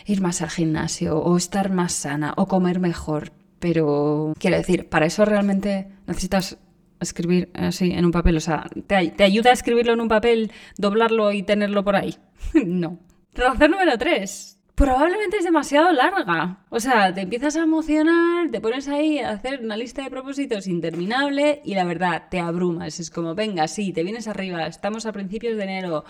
ir 0.05 0.21
más 0.21 0.43
al 0.43 0.51
gimnasio, 0.51 1.19
o 1.19 1.37
estar 1.37 1.71
más 1.71 1.93
sana, 1.93 2.35
o 2.37 2.47
comer 2.47 2.79
mejor. 2.79 3.33
Pero 3.59 4.35
quiero 4.39 4.59
decir, 4.59 4.89
para 4.89 5.07
eso 5.07 5.25
realmente 5.25 5.89
necesitas 6.07 6.59
escribir 7.01 7.51
así 7.55 7.91
en 7.91 8.05
un 8.05 8.13
papel. 8.13 8.37
O 8.37 8.41
sea, 8.41 8.67
¿te, 8.87 9.11
te 9.11 9.25
ayuda 9.25 9.51
a 9.51 9.55
escribirlo 9.55 9.95
en 9.95 10.01
un 10.01 10.09
papel, 10.09 10.53
doblarlo 10.77 11.33
y 11.33 11.43
tenerlo 11.43 11.85
por 11.85 11.97
ahí? 11.97 12.17
no. 12.67 12.99
Razón 13.35 13.71
número 13.71 13.97
tres 13.97 14.56
probablemente 14.77 15.39
es 15.39 15.45
demasiado 15.45 15.91
larga. 15.91 16.59
O 16.69 16.79
sea, 16.79 17.13
te 17.13 17.23
empiezas 17.23 17.57
a 17.57 17.63
emocionar, 17.63 18.51
te 18.51 18.61
pones 18.61 18.87
ahí 18.89 19.19
a 19.19 19.31
hacer 19.31 19.61
una 19.65 19.77
lista 19.77 20.05
de 20.05 20.11
propósitos 20.11 20.69
interminable 20.69 21.63
y 21.65 21.75
la 21.75 21.85
verdad, 21.85 22.25
te 22.31 22.39
abrumas. 22.39 23.01
Es 23.01 23.11
como, 23.11 23.35
venga, 23.35 23.67
sí, 23.69 23.93
te 23.93 24.05
vienes 24.05 24.29
arriba, 24.29 24.67
estamos 24.67 25.07
a 25.07 25.13
principios 25.13 25.57
de 25.57 25.65
enero, 25.65 26.05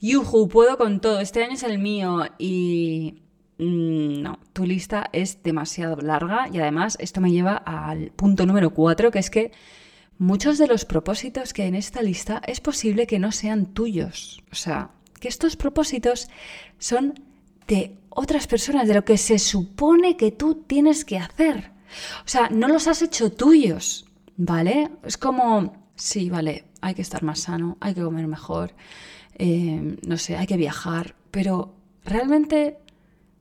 yuju, 0.00 0.48
puedo 0.48 0.78
con 0.78 1.00
todo, 1.00 1.20
este 1.20 1.44
año 1.44 1.54
es 1.54 1.62
el 1.62 1.78
mío 1.78 2.24
y... 2.38 3.22
Mm, 3.58 4.20
no, 4.20 4.38
tu 4.52 4.66
lista 4.66 5.08
es 5.14 5.42
demasiado 5.42 5.96
larga 6.02 6.46
y 6.52 6.58
además 6.58 6.98
esto 7.00 7.22
me 7.22 7.32
lleva 7.32 7.56
al 7.56 8.10
punto 8.10 8.44
número 8.44 8.68
cuatro, 8.74 9.10
que 9.10 9.18
es 9.18 9.30
que 9.30 9.50
muchos 10.18 10.58
de 10.58 10.66
los 10.66 10.84
propósitos 10.84 11.54
que 11.54 11.62
hay 11.62 11.68
en 11.68 11.74
esta 11.74 12.02
lista 12.02 12.42
es 12.46 12.60
posible 12.60 13.06
que 13.06 13.18
no 13.18 13.32
sean 13.32 13.72
tuyos. 13.72 14.42
O 14.52 14.56
sea, 14.56 14.90
que 15.20 15.28
estos 15.28 15.56
propósitos 15.56 16.28
son 16.78 17.14
de 17.66 17.96
otras 18.16 18.46
personas, 18.46 18.88
de 18.88 18.94
lo 18.94 19.04
que 19.04 19.18
se 19.18 19.38
supone 19.38 20.16
que 20.16 20.32
tú 20.32 20.64
tienes 20.66 21.04
que 21.04 21.18
hacer. 21.18 21.70
O 22.24 22.28
sea, 22.28 22.48
no 22.50 22.68
los 22.68 22.88
has 22.88 23.02
hecho 23.02 23.30
tuyos, 23.30 24.06
¿vale? 24.36 24.90
Es 25.04 25.16
como, 25.16 25.88
sí, 25.94 26.28
vale, 26.30 26.64
hay 26.80 26.94
que 26.94 27.02
estar 27.02 27.22
más 27.22 27.40
sano, 27.40 27.76
hay 27.80 27.94
que 27.94 28.02
comer 28.02 28.26
mejor, 28.26 28.74
eh, 29.38 29.96
no 30.06 30.18
sé, 30.18 30.36
hay 30.36 30.46
que 30.46 30.56
viajar, 30.56 31.14
pero 31.30 31.74
realmente 32.04 32.78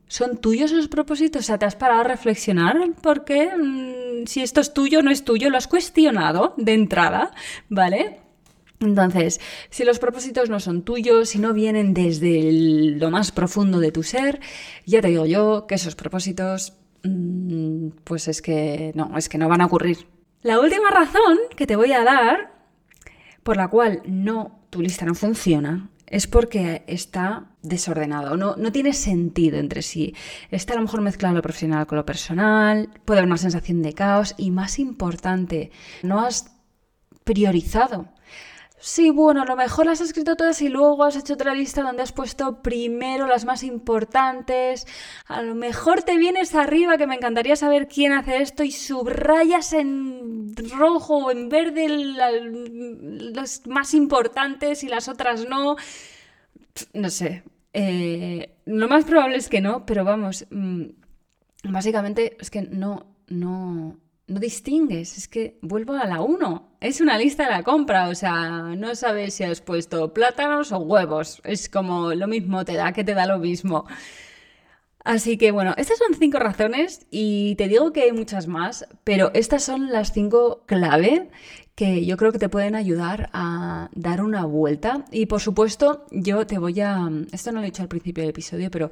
¿Son 0.07 0.37
tuyos 0.37 0.71
esos 0.71 0.87
propósitos? 0.87 1.41
O 1.41 1.45
sea, 1.45 1.57
¿te 1.57 1.65
has 1.65 1.75
parado 1.75 2.01
a 2.01 2.03
reflexionar? 2.03 2.77
Porque 3.01 3.47
mm, 3.47 4.27
si 4.27 4.41
esto 4.41 4.61
es 4.61 4.73
tuyo, 4.73 5.01
no 5.01 5.09
es 5.09 5.23
tuyo, 5.23 5.49
lo 5.49 5.57
has 5.57 5.67
cuestionado 5.67 6.53
de 6.57 6.73
entrada, 6.73 7.31
¿vale? 7.69 8.21
Entonces, 8.79 9.39
si 9.69 9.85
los 9.85 9.99
propósitos 9.99 10.49
no 10.49 10.59
son 10.59 10.83
tuyos, 10.83 11.29
si 11.29 11.39
no 11.39 11.53
vienen 11.53 11.93
desde 11.93 12.51
lo 12.51 13.09
más 13.09 13.31
profundo 13.31 13.79
de 13.79 13.91
tu 13.91 14.03
ser, 14.03 14.39
ya 14.85 15.01
te 15.01 15.07
digo 15.07 15.25
yo 15.25 15.65
que 15.67 15.75
esos 15.75 15.95
propósitos, 15.95 16.73
mm, 17.03 17.89
pues 18.03 18.27
es 18.27 18.41
que 18.41 18.91
no, 18.95 19.17
es 19.17 19.29
que 19.29 19.37
no 19.37 19.47
van 19.47 19.61
a 19.61 19.67
ocurrir. 19.67 20.07
La 20.41 20.59
última 20.59 20.91
razón 20.91 21.37
que 21.55 21.65
te 21.65 21.75
voy 21.75 21.93
a 21.93 22.03
dar 22.03 22.53
por 23.43 23.57
la 23.57 23.69
cual 23.69 24.01
no, 24.05 24.59
tu 24.69 24.81
lista 24.81 25.05
no 25.05 25.15
funciona, 25.15 25.89
es 26.07 26.27
porque 26.27 26.83
está 26.87 27.45
desordenado, 27.61 28.37
no, 28.37 28.55
no 28.55 28.71
tiene 28.71 28.93
sentido 28.93 29.57
entre 29.57 29.81
sí. 29.81 30.13
Está 30.51 30.73
a 30.73 30.75
lo 30.77 30.83
mejor 30.83 31.01
mezclado 31.01 31.35
lo 31.35 31.41
profesional 31.41 31.87
con 31.87 31.97
lo 31.97 32.05
personal, 32.05 32.89
puede 33.05 33.19
haber 33.19 33.29
una 33.29 33.37
sensación 33.37 33.81
de 33.81 33.93
caos 33.93 34.35
y 34.37 34.51
más 34.51 34.79
importante, 34.79 35.71
no 36.03 36.21
has 36.21 36.51
priorizado 37.23 38.09
Sí, 38.77 39.09
bueno, 39.09 39.41
a 39.41 39.45
lo 39.45 39.55
mejor 39.55 39.85
las 39.85 40.01
has 40.01 40.09
escrito 40.09 40.35
todas 40.35 40.61
y 40.61 40.67
luego 40.67 41.03
has 41.05 41.15
hecho 41.15 41.33
otra 41.33 41.55
lista 41.55 41.81
donde 41.81 42.03
has 42.03 42.11
puesto 42.11 42.61
primero 42.61 43.25
las 43.25 43.45
más 43.45 43.63
importantes. 43.63 44.85
A 45.25 45.41
lo 45.41 45.55
mejor 45.55 46.03
te 46.03 46.17
vienes 46.17 46.53
arriba, 46.55 46.97
que 46.97 47.07
me 47.07 47.15
encantaría 47.15 47.55
saber 47.55 47.87
quién 47.87 48.11
hace 48.11 48.41
esto, 48.41 48.63
y 48.63 48.71
subrayas 48.71 49.73
en 49.73 50.53
rojo 50.77 51.17
o 51.17 51.31
en 51.31 51.49
verde 51.49 51.87
las 51.89 53.65
más 53.65 53.93
importantes 53.93 54.83
y 54.83 54.87
las 54.87 55.07
otras 55.07 55.47
no. 55.47 55.77
No 56.93 57.09
sé. 57.09 57.43
Eh, 57.73 58.57
lo 58.65 58.87
más 58.87 59.05
probable 59.05 59.37
es 59.37 59.49
que 59.49 59.61
no, 59.61 59.85
pero 59.85 60.03
vamos. 60.03 60.45
Mm, 60.51 60.83
básicamente 61.63 62.37
es 62.39 62.49
que 62.49 62.61
no, 62.61 63.15
no, 63.27 63.97
no 64.27 64.39
distingues, 64.39 65.17
es 65.17 65.27
que 65.27 65.59
vuelvo 65.61 65.93
a 65.93 66.05
la 66.05 66.21
1. 66.21 66.77
Es 66.81 67.01
una 67.01 67.17
lista 67.17 67.45
de 67.45 67.51
la 67.51 67.63
compra, 67.63 68.09
o 68.09 68.15
sea, 68.15 68.75
no 68.75 68.95
sabes 68.95 69.35
si 69.35 69.43
has 69.43 69.61
puesto 69.61 70.13
plátanos 70.13 70.71
o 70.71 70.79
huevos. 70.79 71.41
Es 71.43 71.69
como 71.69 72.13
lo 72.13 72.27
mismo 72.27 72.65
te 72.65 72.73
da, 72.73 72.91
que 72.93 73.03
te 73.03 73.13
da 73.13 73.25
lo 73.27 73.39
mismo. 73.39 73.85
Así 75.03 75.37
que 75.37 75.51
bueno, 75.51 75.75
estas 75.77 75.99
son 75.99 76.15
cinco 76.17 76.39
razones 76.39 77.05
y 77.11 77.53
te 77.55 77.67
digo 77.67 77.93
que 77.93 78.01
hay 78.01 78.11
muchas 78.11 78.47
más, 78.47 78.87
pero 79.03 79.29
estas 79.35 79.63
son 79.63 79.91
las 79.91 80.11
cinco 80.11 80.63
clave 80.65 81.29
que 81.75 82.05
yo 82.05 82.17
creo 82.17 82.31
que 82.31 82.39
te 82.39 82.49
pueden 82.49 82.73
ayudar 82.73 83.29
a 83.31 83.89
dar 83.93 84.21
una 84.21 84.45
vuelta. 84.45 85.05
Y 85.11 85.27
por 85.27 85.41
supuesto, 85.41 86.07
yo 86.11 86.47
te 86.47 86.57
voy 86.57 86.79
a... 86.81 87.07
Esto 87.31 87.51
no 87.51 87.59
lo 87.59 87.63
he 87.63 87.65
dicho 87.69 87.83
al 87.83 87.89
principio 87.89 88.23
del 88.23 88.31
episodio, 88.31 88.71
pero 88.71 88.89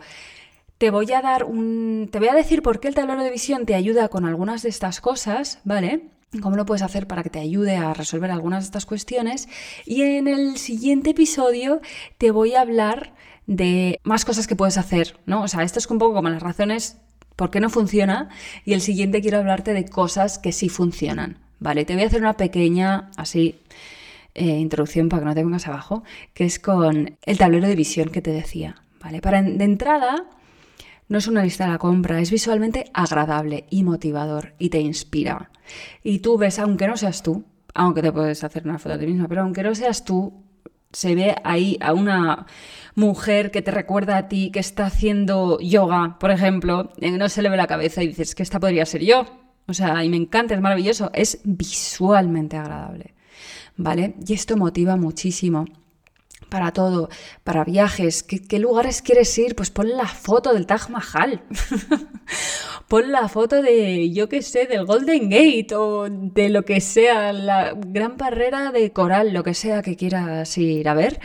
te 0.84 0.92
voy 0.92 1.10
a 1.13 1.22
dar 1.22 1.46
un. 1.46 2.10
Te 2.12 2.20
voy 2.20 2.28
a 2.28 2.34
decir 2.34 2.62
por 2.62 2.82
qué 2.82 2.90
el 2.90 2.94
tablero 2.94 3.24
de 3.24 3.32
visión 3.32 3.66
te 3.66 3.74
ayuda 3.74 4.10
con 4.10 4.25
algunas 4.25 4.63
de 4.63 4.70
estas 4.70 5.00
cosas, 5.00 5.60
¿vale? 5.63 6.10
cómo 6.42 6.58
lo 6.58 6.66
puedes 6.66 6.82
hacer 6.82 7.08
para 7.08 7.24
que 7.24 7.30
te 7.30 7.40
ayude 7.40 7.78
a 7.78 7.94
resolver 7.94 8.30
algunas 8.32 8.63
de 8.63 8.66
estas 8.66 8.86
cuestiones. 8.86 9.48
Y 9.86 10.02
en 10.02 10.28
el 10.28 10.58
siguiente 10.58 11.12
episodio 11.12 11.80
te 12.18 12.32
voy 12.32 12.56
a 12.56 12.60
hablar 12.60 13.13
de 13.48 13.98
más 14.04 14.25
cosas 14.25 14.46
que 14.46 14.58
puedes 14.58 14.78
hacer, 14.78 15.16
¿no? 15.25 15.44
O 15.44 15.48
sea, 15.48 15.63
esto 15.63 15.80
es 15.80 15.90
un 15.90 16.00
poco 16.00 16.16
como 16.16 16.28
las 16.28 16.44
razones 16.44 16.98
por 17.38 17.50
qué 17.50 17.62
no 17.62 17.70
funciona 17.70 18.28
y 18.66 18.74
el 18.74 18.82
siguiente 18.82 19.22
quiero 19.22 19.38
hablarte 19.38 19.72
de 19.72 19.86
cosas 19.86 20.38
que 20.38 20.52
sí 20.52 20.68
funcionan, 20.68 21.38
¿vale? 21.60 21.86
Te 21.86 21.94
voy 21.94 22.04
a 22.04 22.08
hacer 22.08 22.20
una 22.20 22.36
pequeña, 22.36 23.10
así, 23.16 23.56
eh, 24.36 24.60
introducción 24.60 25.08
para 25.08 25.22
que 25.22 25.25
no 25.28 25.34
te 25.34 25.46
vengas 25.46 25.66
abajo, 25.66 26.04
que 26.34 26.44
es 26.44 26.60
con 26.60 27.16
el 27.25 27.38
tablero 27.38 27.70
de 27.70 27.75
visión 27.78 28.10
que 28.10 28.22
te 28.22 28.32
decía, 28.32 28.84
¿vale? 29.00 29.22
Para 29.22 29.42
de 29.42 29.63
entrada 29.63 30.25
no 31.07 31.17
es 31.17 31.27
una 31.27 31.43
lista 31.43 31.65
de 31.65 31.72
la 31.72 31.77
compra, 31.77 32.19
es 32.19 32.31
visualmente 32.31 32.86
agradable 32.93 33.65
y 33.69 33.83
motivador 33.83 34.53
y 34.60 34.69
te 34.69 34.79
inspira. 34.79 35.51
Y 36.03 36.19
tú 36.19 36.38
ves, 36.38 36.60
aunque 36.60 36.88
no 36.88 36.98
seas 36.98 37.24
tú, 37.24 37.43
aunque 37.74 38.01
te 38.01 38.12
puedes 38.12 38.43
hacer 38.43 38.63
una 38.65 38.79
foto 38.79 38.98
de 38.98 39.05
ti 39.05 39.12
misma, 39.12 39.27
pero 39.27 39.41
aunque 39.41 39.63
no 39.63 39.75
seas 39.75 40.05
tú, 40.05 40.33
se 40.91 41.15
ve 41.15 41.36
ahí 41.43 41.77
a 41.81 41.93
una 41.93 42.45
mujer 42.95 43.51
que 43.51 43.62
te 43.62 43.72
recuerda 43.72 44.17
a 44.17 44.27
ti, 44.27 44.51
que 44.51 44.60
está 44.60 44.86
haciendo 44.86 45.60
yoga, 45.60 46.17
por 46.19 46.31
ejemplo, 46.31 46.91
y 46.98 47.12
no 47.12 47.29
se 47.29 47.41
le 47.41 47.50
ve 47.50 47.57
la 47.57 47.67
cabeza 47.67 48.03
y 48.03 48.07
dices 48.07 48.36
que 48.36 48.43
esta 48.43 48.60
podría 48.60 48.86
ser 48.86 49.03
yo. 49.03 49.25
O 49.65 49.74
sea, 49.74 50.03
y 50.03 50.10
me 50.10 50.17
encanta, 50.17 50.53
es 50.53 50.62
maravilloso, 50.62 51.10
es 51.13 51.39
visualmente 51.43 52.57
agradable. 52.57 53.15
¿Vale? 53.75 54.15
Y 54.27 54.33
esto 54.33 54.55
motiva 54.55 54.98
muchísimo 54.98 55.65
para 56.53 56.72
todo, 56.72 57.10
para 57.43 57.63
viajes, 57.63 58.22
¿qué, 58.22 58.60
lugares 58.60 59.01
quieres 59.01 59.36
ir? 59.39 59.55
Pues 59.55 59.72
pon 59.72 59.89
la 59.89 60.05
foto 60.05 60.53
del 60.53 60.67
Taj 60.67 60.88
Mahal, 60.89 61.41
pon 62.88 63.12
la 63.12 63.27
foto 63.27 63.63
de, 63.63 64.12
yo 64.12 64.29
qué 64.29 64.43
sé, 64.43 64.67
del 64.67 64.86
Golden 64.86 65.31
Gate 65.31 65.74
o 65.75 66.07
de 66.07 66.50
lo 66.50 66.62
que 66.62 66.79
sea, 66.79 67.33
la 67.33 67.74
gran 67.75 68.17
barrera 68.17 68.72
de 68.72 68.93
coral, 68.93 69.33
lo 69.33 69.43
que 69.43 69.55
sea 69.55 69.81
que 69.81 69.95
quieras 69.95 70.55
ir 70.60 70.88
a 70.88 70.93
ver, 70.93 71.19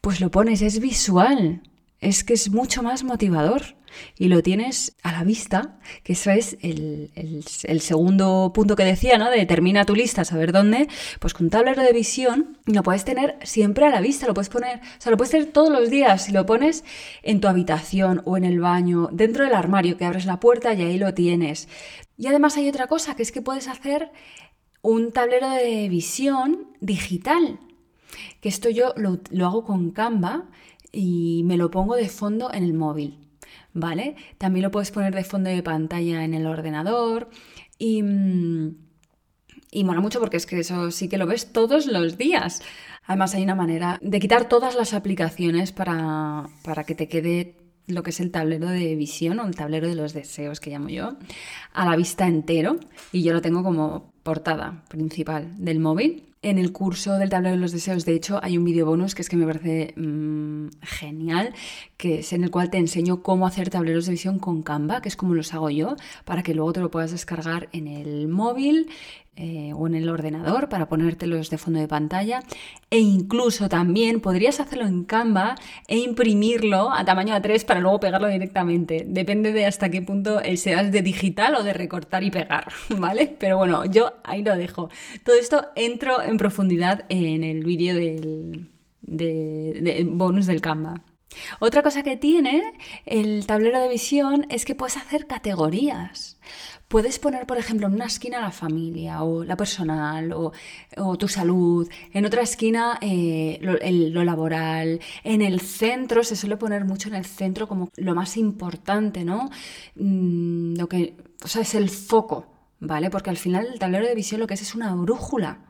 pues 0.00 0.22
lo 0.22 0.30
pones, 0.30 0.62
es 0.62 0.80
visual, 0.80 1.60
es 2.00 2.24
que 2.24 2.34
es 2.34 2.50
mucho 2.50 2.82
más 2.82 3.04
motivador 3.04 3.76
y 4.16 4.28
lo 4.28 4.42
tienes 4.42 4.96
a 5.02 5.12
la 5.12 5.24
vista, 5.24 5.78
que 6.02 6.12
eso 6.12 6.30
es 6.30 6.56
el, 6.62 7.10
segundo 7.80 8.52
punto 8.54 8.76
que 8.76 8.84
decía, 8.84 9.18
¿no? 9.18 9.30
De 9.30 9.44
termina 9.46 9.84
tu 9.84 9.94
lista, 9.94 10.24
saber 10.24 10.52
dónde, 10.52 10.88
pues 11.18 11.34
con 11.34 11.50
tablero 11.50 11.82
de 11.82 11.92
visión 11.92 12.58
lo 12.66 12.82
puedes 12.82 13.04
tener 13.04 13.36
siempre 13.42 13.86
a 13.86 13.90
la 13.90 14.00
vista, 14.00 14.26
lo 14.26 14.34
puedes 14.34 14.48
poner, 14.48 14.78
o 14.78 15.00
sea, 15.00 15.10
lo 15.10 15.16
puedes 15.16 15.32
tener 15.32 15.46
todos 15.48 15.70
los 15.70 15.90
días, 15.90 16.24
si 16.24 16.32
lo 16.32 16.46
pones 16.46 16.84
en 17.22 17.40
tu 17.40 17.48
habitación 17.48 18.22
o 18.24 18.36
en 18.36 18.44
el 18.44 18.60
baño, 18.60 19.08
dentro 19.12 19.44
del 19.44 19.54
armario, 19.54 19.96
que 19.96 20.04
abres 20.04 20.26
la 20.26 20.40
puerta 20.40 20.72
y 20.72 20.82
ahí 20.82 20.98
lo 20.98 21.12
tienes. 21.14 21.68
Y 22.16 22.26
además 22.28 22.56
hay 22.56 22.68
otra 22.68 22.86
cosa, 22.86 23.16
que 23.16 23.22
es 23.22 23.32
que 23.32 23.42
puedes 23.42 23.68
hacer 23.68 24.10
un 24.82 25.12
tablero 25.12 25.50
de 25.50 25.88
visión 25.88 26.68
digital, 26.80 27.60
que 28.40 28.48
esto 28.48 28.70
yo 28.70 28.94
lo, 28.96 29.20
lo 29.30 29.46
hago 29.46 29.64
con 29.64 29.90
Canva 29.90 30.48
y 30.92 31.42
me 31.44 31.56
lo 31.56 31.70
pongo 31.70 31.96
de 31.96 32.08
fondo 32.08 32.52
en 32.52 32.64
el 32.64 32.74
móvil. 32.74 33.30
¿vale? 33.72 34.16
También 34.38 34.64
lo 34.64 34.70
puedes 34.70 34.90
poner 34.90 35.14
de 35.14 35.24
fondo 35.24 35.50
de 35.50 35.62
pantalla 35.62 36.24
en 36.24 36.34
el 36.34 36.46
ordenador 36.46 37.28
y... 37.78 38.02
Mm, 38.02 38.76
y 39.72 39.84
mola 39.84 40.00
mucho 40.00 40.18
porque 40.18 40.36
es 40.36 40.46
que 40.46 40.58
eso 40.58 40.90
sí 40.90 41.08
que 41.08 41.16
lo 41.16 41.28
ves 41.28 41.52
todos 41.52 41.86
los 41.86 42.18
días. 42.18 42.60
Además 43.06 43.36
hay 43.36 43.44
una 43.44 43.54
manera 43.54 44.00
de 44.02 44.18
quitar 44.18 44.48
todas 44.48 44.74
las 44.74 44.94
aplicaciones 44.94 45.70
para, 45.70 46.48
para 46.64 46.82
que 46.82 46.96
te 46.96 47.06
quede 47.06 47.56
lo 47.86 48.02
que 48.02 48.10
es 48.10 48.18
el 48.18 48.32
tablero 48.32 48.68
de 48.68 48.96
visión 48.96 49.38
o 49.38 49.46
el 49.46 49.54
tablero 49.54 49.86
de 49.86 49.94
los 49.94 50.12
deseos 50.12 50.58
que 50.58 50.70
llamo 50.70 50.88
yo, 50.88 51.16
a 51.72 51.84
la 51.84 51.94
vista 51.94 52.26
entero. 52.26 52.80
Y 53.12 53.22
yo 53.22 53.32
lo 53.32 53.42
tengo 53.42 53.62
como 53.62 54.12
portada 54.24 54.82
principal 54.88 55.54
del 55.64 55.78
móvil. 55.78 56.29
En 56.42 56.56
el 56.56 56.72
curso 56.72 57.18
del 57.18 57.28
tablero 57.28 57.56
de 57.56 57.60
los 57.60 57.70
deseos, 57.70 58.06
de 58.06 58.14
hecho, 58.14 58.40
hay 58.42 58.56
un 58.56 58.64
vídeo 58.64 58.86
bonus 58.86 59.14
que 59.14 59.20
es 59.20 59.28
que 59.28 59.36
me 59.36 59.44
parece 59.44 59.92
mm, 59.94 60.68
genial, 60.80 61.52
que 61.98 62.20
es 62.20 62.32
en 62.32 62.44
el 62.44 62.50
cual 62.50 62.70
te 62.70 62.78
enseño 62.78 63.22
cómo 63.22 63.46
hacer 63.46 63.68
tableros 63.68 64.06
de 64.06 64.12
visión 64.12 64.38
con 64.38 64.62
Canva, 64.62 65.02
que 65.02 65.10
es 65.10 65.16
como 65.16 65.34
los 65.34 65.52
hago 65.52 65.68
yo, 65.68 65.96
para 66.24 66.42
que 66.42 66.54
luego 66.54 66.72
te 66.72 66.80
lo 66.80 66.90
puedas 66.90 67.10
descargar 67.10 67.68
en 67.72 67.88
el 67.88 68.26
móvil 68.28 68.88
eh, 69.42 69.72
o 69.74 69.86
en 69.86 69.94
el 69.94 70.10
ordenador 70.10 70.68
para 70.68 70.86
ponértelos 70.86 71.48
de 71.48 71.56
fondo 71.56 71.80
de 71.80 71.88
pantalla 71.88 72.42
e 72.90 72.98
incluso 72.98 73.70
también 73.70 74.20
podrías 74.20 74.60
hacerlo 74.60 74.86
en 74.86 75.04
Canva 75.04 75.54
e 75.88 75.96
imprimirlo 75.96 76.90
a 76.92 77.06
tamaño 77.06 77.34
A3 77.34 77.64
para 77.64 77.80
luego 77.80 78.00
pegarlo 78.00 78.28
directamente. 78.28 79.06
Depende 79.08 79.54
de 79.54 79.64
hasta 79.64 79.88
qué 79.88 80.02
punto 80.02 80.40
seas 80.56 80.92
de 80.92 81.00
digital 81.00 81.54
o 81.54 81.62
de 81.62 81.72
recortar 81.72 82.22
y 82.22 82.30
pegar, 82.30 82.70
¿vale? 82.98 83.34
Pero 83.38 83.56
bueno, 83.56 83.86
yo 83.86 84.12
ahí 84.24 84.42
lo 84.42 84.54
dejo. 84.56 84.90
Todo 85.24 85.36
esto 85.36 85.68
entro 85.74 86.20
en 86.20 86.36
profundidad 86.36 87.06
en 87.08 87.42
el 87.42 87.64
vídeo 87.64 87.94
del 87.94 88.68
de 89.00 90.06
bonus 90.06 90.44
del 90.44 90.60
Canva. 90.60 91.02
Otra 91.60 91.82
cosa 91.82 92.02
que 92.02 92.18
tiene 92.18 92.74
el 93.06 93.46
tablero 93.46 93.80
de 93.80 93.88
visión 93.88 94.46
es 94.50 94.66
que 94.66 94.74
puedes 94.74 94.98
hacer 94.98 95.26
categorías. 95.26 96.38
Puedes 96.90 97.20
poner, 97.20 97.46
por 97.46 97.56
ejemplo, 97.56 97.86
en 97.86 97.94
una 97.94 98.06
esquina 98.06 98.40
la 98.40 98.50
familia 98.50 99.22
o 99.22 99.44
la 99.44 99.56
personal 99.56 100.32
o, 100.32 100.52
tu 101.16 101.28
salud, 101.28 101.88
en 102.12 102.26
otra 102.26 102.42
esquina 102.42 102.98
eh, 103.00 103.60
lo, 103.62 104.24
laboral, 104.24 104.98
en 105.22 105.40
el 105.40 105.60
centro, 105.60 106.24
se 106.24 106.34
suele 106.34 106.56
poner 106.56 106.84
mucho 106.84 107.08
en 107.08 107.14
el 107.14 107.24
centro 107.26 107.68
como 107.68 107.90
lo 107.94 108.16
más 108.16 108.36
importante, 108.36 109.24
¿no? 109.24 109.50
Mm, 109.94 110.74
lo 110.78 110.88
que, 110.88 111.14
o 111.44 111.46
sea, 111.46 111.62
es 111.62 111.76
el 111.76 111.90
foco, 111.90 112.46
¿vale? 112.80 113.08
Porque 113.08 113.30
al 113.30 113.36
final 113.36 113.68
el 113.72 113.78
tablero 113.78 114.08
de 114.08 114.16
visión 114.16 114.40
lo 114.40 114.48
que 114.48 114.54
es 114.54 114.62
es 114.62 114.74
una 114.74 114.92
brújula. 114.96 115.60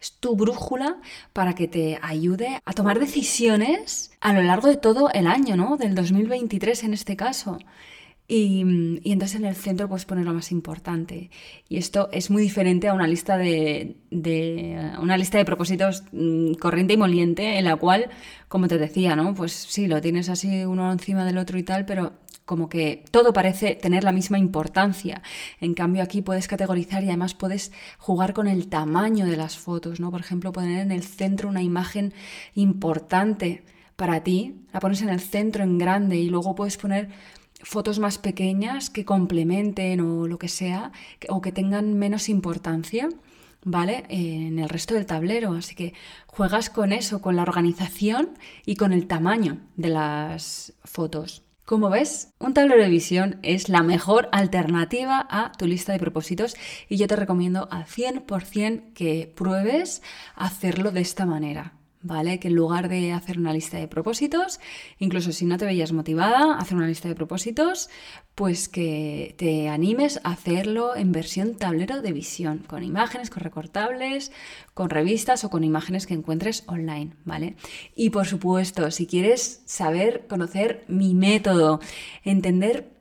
Es 0.00 0.18
tu 0.18 0.34
brújula 0.34 1.00
para 1.32 1.54
que 1.54 1.68
te 1.68 2.00
ayude 2.02 2.60
a 2.64 2.72
tomar 2.72 2.98
decisiones 2.98 4.10
a 4.20 4.32
lo 4.32 4.42
largo 4.42 4.66
de 4.66 4.76
todo 4.76 5.08
el 5.12 5.28
año, 5.28 5.56
¿no? 5.56 5.76
Del 5.76 5.94
2023 5.94 6.82
en 6.82 6.94
este 6.94 7.14
caso. 7.14 7.58
Y, 8.26 8.60
entonces 9.04 9.38
en 9.38 9.44
el 9.44 9.54
centro 9.54 9.88
puedes 9.88 10.06
poner 10.06 10.24
lo 10.24 10.32
más 10.32 10.50
importante. 10.50 11.30
Y 11.68 11.76
esto 11.76 12.08
es 12.10 12.30
muy 12.30 12.42
diferente 12.42 12.88
a 12.88 12.94
una 12.94 13.06
lista 13.06 13.36
de, 13.36 13.96
una 15.00 15.16
lista 15.16 15.38
de 15.38 15.44
propósitos 15.44 16.04
mm, 16.12 16.54
corriente 16.54 16.94
y 16.94 16.96
moliente, 16.96 17.58
en 17.58 17.64
la 17.64 17.76
cual, 17.76 18.10
como 18.48 18.68
te 18.68 18.78
decía, 18.78 19.14
¿no? 19.14 19.34
Pues 19.34 19.52
sí, 19.52 19.86
lo 19.86 20.00
tienes 20.00 20.28
así 20.30 20.64
uno 20.64 20.90
encima 20.90 21.24
del 21.24 21.38
otro 21.38 21.58
y 21.58 21.64
tal, 21.64 21.84
pero 21.84 22.14
como 22.44 22.68
que 22.68 23.04
todo 23.10 23.32
parece 23.32 23.74
tener 23.74 24.04
la 24.04 24.12
misma 24.12 24.38
importancia. 24.38 25.22
En 25.60 25.74
cambio 25.74 26.02
aquí 26.02 26.22
puedes 26.22 26.48
categorizar 26.48 27.02
y 27.02 27.08
además 27.08 27.34
puedes 27.34 27.72
jugar 27.98 28.34
con 28.34 28.48
el 28.48 28.68
tamaño 28.68 29.26
de 29.26 29.36
las 29.36 29.58
fotos, 29.58 30.00
¿no? 30.00 30.10
Por 30.10 30.20
ejemplo, 30.20 30.52
poner 30.52 30.80
en 30.80 30.92
el 30.92 31.02
centro 31.02 31.48
una 31.48 31.62
imagen 31.62 32.12
importante 32.54 33.64
para 33.96 34.22
ti, 34.24 34.66
la 34.72 34.80
pones 34.80 35.02
en 35.02 35.08
el 35.08 35.20
centro 35.20 35.62
en 35.62 35.78
grande 35.78 36.16
y 36.16 36.28
luego 36.28 36.54
puedes 36.54 36.76
poner 36.76 37.10
fotos 37.64 37.98
más 37.98 38.18
pequeñas 38.18 38.90
que 38.90 39.04
complementen 39.04 40.00
o 40.00 40.28
lo 40.28 40.38
que 40.38 40.48
sea, 40.48 40.92
o 41.28 41.40
que 41.40 41.50
tengan 41.50 41.94
menos 41.94 42.28
importancia. 42.28 43.08
¿vale? 43.64 44.04
En 44.08 44.58
el 44.58 44.68
resto 44.68 44.94
del 44.94 45.06
tablero. 45.06 45.54
Así 45.54 45.74
que 45.74 45.94
juegas 46.26 46.70
con 46.70 46.92
eso, 46.92 47.20
con 47.20 47.36
la 47.36 47.42
organización 47.42 48.30
y 48.64 48.76
con 48.76 48.92
el 48.92 49.06
tamaño 49.06 49.60
de 49.76 49.88
las 49.88 50.74
fotos. 50.84 51.42
Como 51.64 51.88
ves, 51.88 52.34
un 52.38 52.52
tablero 52.52 52.82
de 52.82 52.90
visión 52.90 53.38
es 53.42 53.70
la 53.70 53.82
mejor 53.82 54.28
alternativa 54.32 55.26
a 55.30 55.50
tu 55.52 55.66
lista 55.66 55.92
de 55.92 55.98
propósitos 55.98 56.56
y 56.90 56.98
yo 56.98 57.06
te 57.06 57.16
recomiendo 57.16 57.68
al 57.70 57.86
100% 57.86 58.92
que 58.92 59.32
pruebes 59.34 60.02
hacerlo 60.34 60.90
de 60.90 61.00
esta 61.00 61.24
manera. 61.24 61.72
¿Vale? 62.04 62.38
Que 62.38 62.48
en 62.48 62.54
lugar 62.54 62.88
de 62.88 63.12
hacer 63.12 63.38
una 63.38 63.52
lista 63.52 63.78
de 63.78 63.88
propósitos, 63.88 64.60
incluso 64.98 65.32
si 65.32 65.46
no 65.46 65.58
te 65.58 65.64
veías 65.64 65.92
motivada 65.92 66.54
a 66.54 66.58
hacer 66.58 66.76
una 66.76 66.86
lista 66.86 67.08
de 67.08 67.16
propósitos, 67.16 67.88
pues 68.34 68.68
que 68.68 69.34
te 69.38 69.68
animes 69.68 70.20
a 70.22 70.32
hacerlo 70.32 70.94
en 70.94 71.12
versión 71.12 71.56
tablero 71.56 72.02
de 72.02 72.12
visión, 72.12 72.58
con 72.58 72.84
imágenes, 72.84 73.30
con 73.30 73.42
recortables, 73.42 74.32
con 74.74 74.90
revistas 74.90 75.44
o 75.44 75.50
con 75.50 75.64
imágenes 75.64 76.06
que 76.06 76.14
encuentres 76.14 76.64
online, 76.66 77.14
¿vale? 77.24 77.56
Y 77.96 78.10
por 78.10 78.26
supuesto, 78.26 78.90
si 78.90 79.06
quieres 79.06 79.62
saber, 79.64 80.26
conocer 80.28 80.84
mi 80.86 81.14
método, 81.14 81.80
entender 82.22 82.93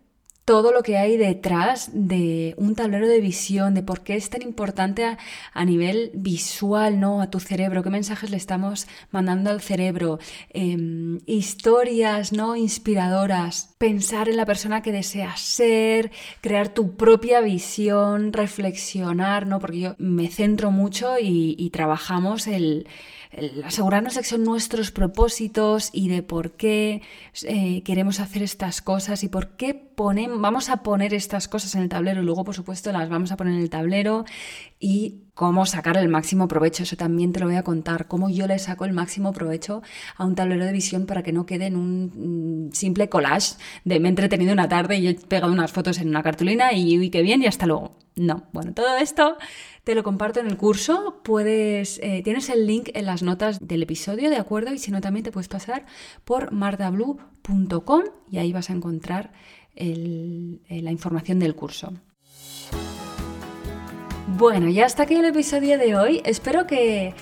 todo 0.45 0.73
lo 0.73 0.83
que 0.83 0.97
hay 0.97 1.15
detrás 1.15 1.89
de 1.93 2.53
un 2.57 2.75
tablero 2.75 3.07
de 3.07 3.21
visión, 3.21 3.73
de 3.73 3.83
por 3.83 4.01
qué 4.01 4.15
es 4.15 4.29
tan 4.29 4.41
importante 4.41 5.05
a, 5.05 5.65
nivel 5.65 6.11
visual, 6.13 6.99
¿no? 6.99 7.21
A 7.21 7.29
tu 7.29 7.39
cerebro, 7.39 7.83
qué 7.83 7.89
mensajes 7.89 8.29
le 8.29 8.37
estamos 8.37 8.87
mandando 9.11 9.49
al 9.49 9.61
cerebro, 9.61 10.19
em, 10.49 11.19
historias, 11.25 12.33
¿no? 12.33 12.57
Inspiradoras, 12.57 13.75
pensar 13.77 14.27
en 14.27 14.35
la 14.35 14.45
persona 14.45 14.81
que 14.81 14.91
deseas 14.91 15.39
ser, 15.39 16.11
crear 16.41 16.69
tu 16.69 16.97
propia 16.97 17.39
visión, 17.39 18.33
reflexionar, 18.33 19.47
¿no? 19.47 19.59
Porque 19.59 19.79
yo 19.79 19.95
me 19.97 20.27
centro 20.27 20.71
mucho 20.71 21.15
y 21.19 21.69
trabajamos 21.69 22.47
el 22.47 22.87
asegurarnos 23.63 24.15
de 24.15 24.21
que 24.21 24.27
son 24.27 24.43
nuestros 24.43 24.91
propósitos 24.91 25.89
y 25.91 26.07
de 26.07 26.21
por 26.23 26.51
qué 26.51 27.01
eh, 27.43 27.81
queremos 27.83 28.19
hacer 28.19 28.43
estas 28.43 28.81
cosas 28.81 29.23
y 29.23 29.27
por 29.27 29.55
qué 29.55 29.73
vamos 29.95 30.69
a 30.69 30.77
poner 30.77 31.13
estas 31.13 31.47
cosas 31.47 31.75
en 31.75 31.81
el 31.83 31.89
tablero 31.89 32.21
y 32.21 32.25
luego, 32.25 32.43
por 32.43 32.55
supuesto, 32.55 32.91
las 32.91 33.09
vamos 33.09 33.31
a 33.31 33.37
poner 33.37 33.53
en 33.53 33.61
el 33.61 33.69
tablero 33.69 34.25
y 34.79 35.23
cómo 35.33 35.65
sacar 35.65 35.97
el 35.97 36.09
máximo 36.09 36.47
provecho. 36.47 36.83
Eso 36.83 36.95
también 36.95 37.31
te 37.33 37.39
lo 37.39 37.47
voy 37.47 37.55
a 37.55 37.63
contar, 37.63 38.07
cómo 38.07 38.29
yo 38.29 38.47
le 38.47 38.59
saco 38.59 38.85
el 38.85 38.93
máximo 38.93 39.33
provecho 39.33 39.81
a 40.17 40.25
un 40.25 40.35
tablero 40.35 40.65
de 40.65 40.71
visión 40.71 41.05
para 41.05 41.23
que 41.23 41.31
no 41.31 41.45
quede 41.45 41.67
en 41.67 41.75
un 41.75 42.67
mm, 42.67 42.71
simple 42.73 43.09
collage 43.09 43.55
de 43.85 43.99
me 43.99 44.07
he 44.07 44.09
entretenido 44.09 44.53
una 44.53 44.67
tarde 44.67 44.97
y 44.97 45.07
he 45.07 45.15
pegado 45.15 45.51
unas 45.51 45.71
fotos 45.71 45.97
en 45.99 46.09
una 46.09 46.23
cartulina 46.23 46.73
y 46.73 46.97
uy, 46.97 47.09
qué 47.09 47.21
bien 47.21 47.41
y 47.41 47.47
hasta 47.47 47.65
luego. 47.65 47.97
No, 48.15 48.43
bueno, 48.51 48.73
todo 48.73 48.95
esto 48.97 49.37
te 49.83 49.95
lo 49.95 50.03
comparto 50.03 50.39
en 50.39 50.47
el 50.47 50.55
curso. 50.55 51.21
Puedes, 51.23 51.99
eh, 52.03 52.21
tienes 52.23 52.49
el 52.49 52.67
link 52.67 52.89
en 52.93 53.05
las 53.05 53.23
notas 53.23 53.65
del 53.65 53.83
episodio, 53.83 54.29
¿de 54.29 54.37
acuerdo? 54.37 54.71
Y 54.71 54.77
si 54.77 54.91
no, 54.91 55.01
también 55.01 55.23
te 55.23 55.31
puedes 55.31 55.47
pasar 55.47 55.85
por 56.23 56.51
mardablue.com 56.51 58.03
y 58.29 58.37
ahí 58.37 58.53
vas 58.53 58.69
a 58.69 58.73
encontrar 58.73 59.33
eh, 59.75 60.59
la 60.69 60.91
información 60.91 61.39
del 61.39 61.55
curso. 61.55 61.93
Bueno, 64.37 64.69
ya 64.69 64.85
hasta 64.85 65.03
aquí 65.03 65.15
el 65.15 65.25
episodio 65.25 65.77
de 65.77 65.95
hoy. 65.95 66.21
Espero 66.25 66.65
que 66.65 67.13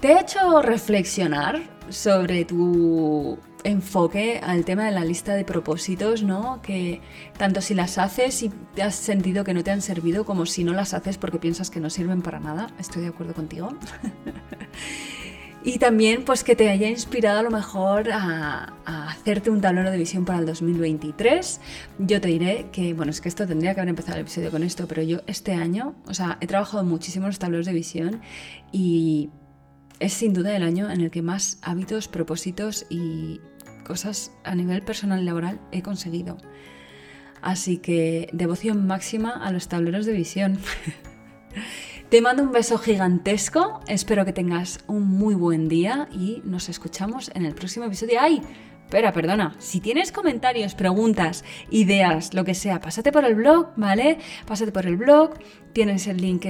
te 0.00 0.08
haya 0.08 0.22
hecho 0.22 0.62
reflexionar 0.62 1.60
sobre 1.88 2.44
tu 2.44 3.38
enfoque 3.64 4.40
al 4.42 4.64
tema 4.64 4.84
de 4.84 4.90
la 4.92 5.04
lista 5.04 5.34
de 5.34 5.44
propósitos, 5.44 6.22
¿no? 6.22 6.60
Que 6.62 7.00
tanto 7.36 7.60
si 7.60 7.74
las 7.74 7.98
haces 7.98 8.42
y 8.42 8.50
te 8.74 8.82
has 8.82 8.94
sentido 8.94 9.44
que 9.44 9.54
no 9.54 9.62
te 9.62 9.70
han 9.70 9.82
servido, 9.82 10.24
como 10.24 10.46
si 10.46 10.64
no 10.64 10.72
las 10.72 10.94
haces 10.94 11.18
porque 11.18 11.38
piensas 11.38 11.70
que 11.70 11.80
no 11.80 11.90
sirven 11.90 12.22
para 12.22 12.40
nada. 12.40 12.68
Estoy 12.78 13.02
de 13.02 13.08
acuerdo 13.08 13.34
contigo. 13.34 13.70
y 15.64 15.78
también, 15.78 16.24
pues 16.24 16.44
que 16.44 16.56
te 16.56 16.70
haya 16.70 16.88
inspirado 16.88 17.40
a 17.40 17.42
lo 17.42 17.50
mejor 17.50 18.10
a, 18.12 18.74
a, 18.84 19.09
hacerte 19.20 19.50
un 19.50 19.60
tablero 19.60 19.90
de 19.90 19.98
visión 19.98 20.24
para 20.24 20.38
el 20.38 20.46
2023. 20.46 21.60
Yo 21.98 22.20
te 22.20 22.28
diré 22.28 22.66
que, 22.72 22.94
bueno, 22.94 23.10
es 23.10 23.20
que 23.20 23.28
esto 23.28 23.46
tendría 23.46 23.74
que 23.74 23.80
haber 23.80 23.90
empezado 23.90 24.16
el 24.16 24.22
episodio 24.22 24.50
con 24.50 24.62
esto, 24.62 24.88
pero 24.88 25.02
yo 25.02 25.20
este 25.26 25.52
año, 25.52 25.94
o 26.06 26.14
sea, 26.14 26.38
he 26.40 26.46
trabajado 26.46 26.84
muchísimo 26.84 27.26
en 27.26 27.28
los 27.28 27.38
tableros 27.38 27.66
de 27.66 27.72
visión 27.72 28.22
y 28.72 29.30
es 29.98 30.14
sin 30.14 30.32
duda 30.32 30.56
el 30.56 30.62
año 30.62 30.90
en 30.90 31.02
el 31.02 31.10
que 31.10 31.20
más 31.20 31.58
hábitos, 31.62 32.08
propósitos 32.08 32.86
y 32.88 33.40
cosas 33.84 34.32
a 34.44 34.54
nivel 34.54 34.82
personal 34.82 35.20
y 35.20 35.24
laboral 35.24 35.60
he 35.70 35.82
conseguido. 35.82 36.38
Así 37.42 37.78
que 37.78 38.30
devoción 38.32 38.86
máxima 38.86 39.30
a 39.32 39.52
los 39.52 39.68
tableros 39.68 40.06
de 40.06 40.12
visión. 40.12 40.58
Te 42.10 42.22
mando 42.22 42.42
un 42.42 42.52
beso 42.52 42.78
gigantesco, 42.78 43.80
espero 43.86 44.24
que 44.24 44.32
tengas 44.32 44.80
un 44.88 45.06
muy 45.06 45.34
buen 45.34 45.68
día 45.68 46.08
y 46.10 46.42
nos 46.44 46.68
escuchamos 46.68 47.30
en 47.34 47.44
el 47.44 47.54
próximo 47.54 47.84
episodio. 47.84 48.18
¡Ay! 48.20 48.42
Espera, 48.90 49.12
perdona, 49.12 49.54
si 49.60 49.78
tienes 49.78 50.10
comentarios, 50.10 50.74
preguntas, 50.74 51.44
ideas, 51.70 52.34
lo 52.34 52.44
que 52.44 52.54
sea, 52.54 52.80
pásate 52.80 53.12
por 53.12 53.24
el 53.24 53.36
blog, 53.36 53.68
¿vale? 53.76 54.18
Pásate 54.46 54.72
por 54.72 54.84
el 54.84 54.96
blog, 54.96 55.34
tienes 55.72 56.08
el 56.08 56.16
link 56.16 56.42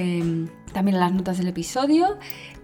también 0.72 0.94
en 0.94 1.00
las 1.00 1.12
notas 1.12 1.36
del 1.36 1.48
episodio 1.48 2.16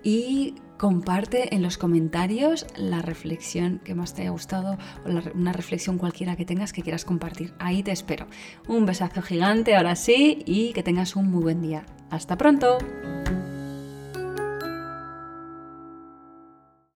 y 0.03 0.55
comparte 0.79 1.55
en 1.55 1.61
los 1.61 1.77
comentarios 1.77 2.67
la 2.75 3.03
reflexión 3.03 3.83
que 3.85 3.95
más 3.95 4.15
te 4.15 4.23
haya 4.23 4.31
gustado 4.31 4.79
o 5.05 5.11
una 5.35 5.53
reflexión 5.53 5.99
cualquiera 5.99 6.37
que 6.37 6.47
tengas 6.47 6.73
que 6.73 6.81
quieras 6.81 7.05
compartir. 7.05 7.53
Ahí 7.59 7.83
te 7.83 7.93
espero. 7.93 8.29
Un 8.69 8.87
besazo 8.87 9.21
gigante 9.21 9.77
ahora 9.77 9.95
sí 9.95 10.43
y 10.47 10.73
que 10.73 10.83
tengas 10.83 11.17
un 11.17 11.31
muy 11.31 11.43
buen 11.43 11.61
día. 11.61 11.85
Hasta 12.09 12.39
pronto. 12.39 12.79